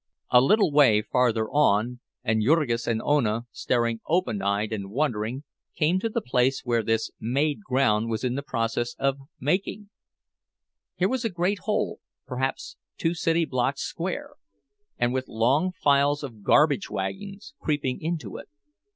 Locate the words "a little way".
0.31-1.03